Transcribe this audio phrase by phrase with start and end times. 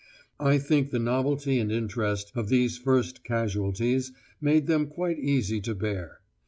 [0.39, 5.75] I think the novelty and interest of these first casualties made them quite easy to
[5.75, 6.21] bear.